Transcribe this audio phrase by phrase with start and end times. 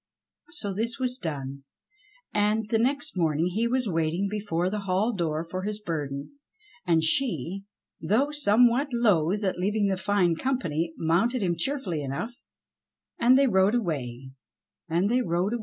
[0.49, 1.63] So this was done,
[2.33, 6.39] and the next morning he was waiting before the hall door for his burden;
[6.87, 7.65] and she,
[8.01, 12.33] though some what loth at leaving the fine company, mounted him cheer fully enough,
[13.19, 14.31] and they rode away,
[14.89, 15.59] and they rode away.